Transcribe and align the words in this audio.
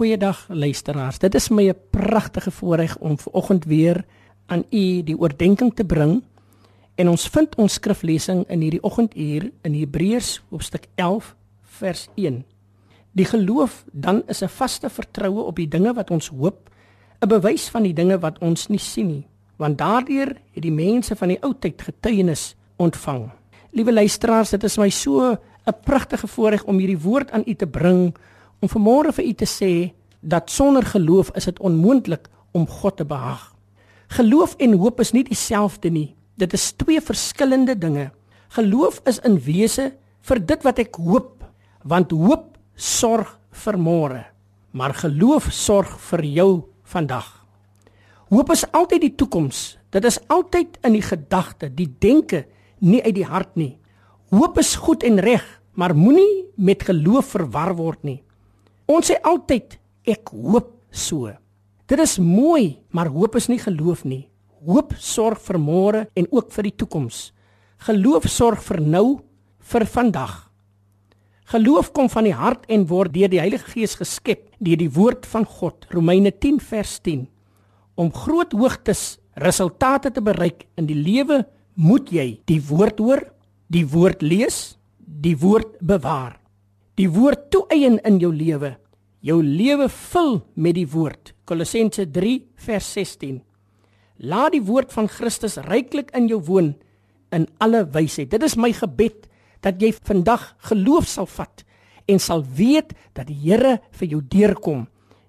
Goeiedag 0.00 0.46
luisteraars. 0.48 1.18
Dit 1.20 1.34
is 1.34 1.50
my 1.52 1.68
'n 1.68 1.76
pragtige 1.90 2.50
voorreg 2.50 2.98
om 2.98 3.18
vanoggend 3.18 3.64
weer 3.64 4.04
aan 4.46 4.64
u 4.70 5.02
die 5.02 5.18
oordeenking 5.18 5.74
te 5.74 5.84
bring. 5.84 6.22
En 6.94 7.08
ons 7.08 7.28
vind 7.28 7.54
ons 7.54 7.72
skriflesing 7.72 8.48
in 8.48 8.60
hierdie 8.60 8.82
oggenduur 8.82 9.50
in 9.62 9.74
Hebreërs 9.74 10.42
hoofstuk 10.48 10.86
11 10.94 11.36
vers 11.62 12.08
1. 12.14 12.44
Die 13.12 13.24
geloof 13.24 13.84
dan 13.92 14.22
is 14.26 14.42
'n 14.42 14.48
vaste 14.48 14.90
vertroue 14.90 15.42
op 15.42 15.56
die 15.56 15.68
dinge 15.68 15.92
wat 15.92 16.10
ons 16.10 16.28
hoop, 16.28 16.70
'n 17.20 17.28
bewys 17.28 17.68
van 17.68 17.82
die 17.82 17.94
dinge 17.94 18.18
wat 18.18 18.38
ons 18.38 18.66
nie 18.66 18.78
sien 18.78 19.06
nie, 19.06 19.26
want 19.56 19.78
daardeur 19.78 20.36
het 20.52 20.62
die 20.62 20.72
mense 20.72 21.16
van 21.16 21.28
die 21.28 21.42
ou 21.42 21.54
tyd 21.58 21.82
getuienis 21.82 22.56
ontvang. 22.76 23.30
Liewe 23.70 23.92
luisteraars, 23.92 24.50
dit 24.50 24.64
is 24.64 24.78
my 24.78 24.88
so 24.90 25.30
'n 25.66 25.74
pragtige 25.84 26.26
voorreg 26.26 26.64
om 26.64 26.78
hierdie 26.78 27.02
woord 27.02 27.30
aan 27.30 27.42
u 27.46 27.54
te 27.54 27.66
bring 27.66 28.14
om 28.60 28.68
vanmôre 28.68 29.12
vir 29.16 29.24
u 29.24 29.32
te 29.32 29.48
sê 29.48 29.72
dat 30.20 30.50
sonder 30.50 30.84
geloof 30.84 31.32
is 31.36 31.48
dit 31.48 31.60
onmoontlik 31.60 32.28
om 32.52 32.66
God 32.68 32.96
te 32.96 33.04
behaag. 33.04 33.54
Geloof 34.16 34.56
en 34.58 34.76
hoop 34.78 35.00
is 35.00 35.12
nie 35.12 35.24
dieselfde 35.24 35.90
nie. 35.90 36.14
Dit 36.36 36.52
is 36.52 36.72
twee 36.72 37.00
verskillende 37.00 37.76
dinge. 37.78 38.10
Geloof 38.56 39.00
is 39.06 39.20
in 39.24 39.38
wese 39.44 39.92
vir 40.26 40.40
dit 40.44 40.64
wat 40.66 40.80
ek 40.82 40.98
hoop, 41.00 41.44
want 41.84 42.12
hoop 42.12 42.58
sorg 42.74 43.36
vir 43.64 43.78
môre, 43.78 44.24
maar 44.72 44.94
geloof 44.94 45.48
sorg 45.54 45.92
vir 46.10 46.24
jou 46.26 46.50
vandag. 46.84 47.28
Hoop 48.30 48.50
is 48.54 48.66
altyd 48.76 49.06
die 49.06 49.14
toekoms. 49.18 49.78
Dit 49.90 50.04
is 50.06 50.20
altyd 50.30 50.78
in 50.86 50.94
die 50.94 51.04
gedagte, 51.04 51.70
die 51.70 51.88
denke, 51.98 52.44
nie 52.78 53.00
uit 53.02 53.14
die 53.16 53.26
hart 53.26 53.56
nie. 53.58 53.78
Hoop 54.30 54.58
is 54.62 54.76
goed 54.78 55.02
en 55.06 55.18
reg, 55.18 55.42
maar 55.74 55.96
moenie 55.96 56.46
met 56.56 56.84
geloof 56.86 57.32
verwar 57.34 57.74
word 57.78 58.04
nie. 58.06 58.20
Ons 58.90 59.06
sê 59.06 59.20
altyd 59.22 59.76
ek 60.10 60.32
hoop 60.34 60.72
so. 60.90 61.30
Dit 61.86 62.00
is 62.02 62.16
mooi, 62.18 62.80
maar 62.90 63.10
hoop 63.14 63.36
is 63.38 63.46
nie 63.50 63.60
geloof 63.62 64.02
nie. 64.02 64.24
Hoop 64.66 64.96
sorg 64.98 65.38
vir 65.44 65.58
môre 65.62 66.00
en 66.18 66.26
ook 66.30 66.50
vir 66.56 66.66
die 66.66 66.76
toekoms. 66.82 67.28
Geloof 67.86 68.26
sorg 68.26 68.64
vir 68.66 68.80
nou, 68.82 69.20
vir 69.70 69.86
vandag. 69.86 70.34
Geloof 71.52 71.92
kom 71.94 72.10
van 72.10 72.26
die 72.26 72.34
hart 72.34 72.66
en 72.70 72.88
word 72.90 73.14
deur 73.14 73.30
die 73.30 73.40
Heilige 73.42 73.70
Gees 73.76 73.94
geskep 73.98 74.48
deur 74.58 74.82
die 74.82 74.90
woord 74.90 75.26
van 75.26 75.46
God. 75.46 75.86
Romeine 75.94 76.34
10 76.34 76.58
vers 76.62 76.98
10. 77.06 77.24
Om 77.94 78.10
groot 78.14 78.54
hoogtes, 78.58 79.20
resultate 79.38 80.10
te 80.10 80.22
bereik 80.22 80.66
in 80.78 80.90
die 80.90 80.98
lewe, 80.98 81.44
moet 81.78 82.10
jy 82.10 82.40
die 82.50 82.60
woord 82.70 82.98
hoor, 82.98 83.24
die 83.70 83.86
woord 83.86 84.22
lees, 84.26 84.60
die 84.98 85.36
woord 85.38 85.78
bewaar 85.78 86.39
die 87.00 87.08
woord 87.08 87.48
toeëien 87.52 87.98
in 88.04 88.18
jou 88.20 88.30
lewe. 88.34 88.74
Jou 89.24 89.40
lewe 89.44 89.88
vul 89.88 90.34
met 90.60 90.76
die 90.76 90.88
woord. 90.88 91.32
Kolossense 91.48 92.04
3 92.12 92.34
vers 92.66 92.92
16. 92.96 93.40
Laat 94.20 94.52
die 94.52 94.64
woord 94.64 94.92
van 94.92 95.08
Christus 95.08 95.56
ryklik 95.64 96.12
in 96.16 96.28
jou 96.28 96.40
woon 96.44 96.74
in 97.32 97.46
alle 97.62 97.86
wysheid. 97.94 98.30
Dit 98.32 98.44
is 98.44 98.58
my 98.60 98.72
gebed 98.76 99.28
dat 99.64 99.80
jy 99.80 99.92
vandag 99.96 100.44
geloof 100.70 101.08
sal 101.08 101.28
vat 101.28 101.64
en 102.10 102.20
sal 102.20 102.42
weet 102.56 102.92
dat 103.16 103.28
die 103.28 103.38
Here 103.38 103.78
vir 103.96 104.08
jou 104.16 104.20
deurkom. 104.20 104.86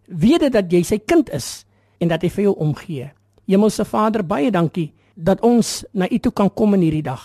Weet 0.08 0.50
dat 0.52 0.72
jy 0.72 0.82
sy 0.88 1.00
kind 1.00 1.30
is 1.36 1.64
en 2.02 2.12
dat 2.12 2.26
hy 2.26 2.32
vir 2.34 2.50
jou 2.50 2.56
omgee. 2.64 3.12
Hemelse 3.48 3.86
Vader, 3.88 4.26
baie 4.28 4.52
dankie 4.52 4.90
dat 5.16 5.44
ons 5.46 5.84
na 5.94 6.08
U 6.10 6.20
toe 6.20 6.34
kan 6.36 6.50
kom 6.52 6.76
in 6.76 6.84
hierdie 6.88 7.06
dag. 7.06 7.22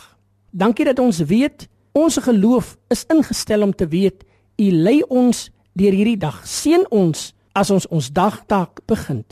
Dankie 0.50 0.86
dat 0.86 1.02
ons 1.02 1.22
weet 1.26 1.66
ons 1.96 2.18
geloof 2.20 2.74
is 2.92 3.06
ingestel 3.10 3.64
om 3.64 3.72
te 3.72 3.86
weet 3.88 4.26
U 4.56 4.70
lei 4.70 5.02
ons 5.08 5.46
deur 5.76 5.92
hierdie 5.92 6.18
dag. 6.20 6.40
Seën 6.48 6.86
ons 6.90 7.30
as 7.56 7.70
ons 7.70 7.88
ons 7.92 8.10
dagtaak 8.12 8.84
begin. 8.88 9.24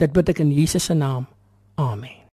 Dit 0.00 0.12
bid 0.16 0.32
ek 0.32 0.42
in 0.44 0.52
Jesus 0.52 0.88
se 0.88 0.96
naam. 0.96 1.28
Amen. 1.80 2.21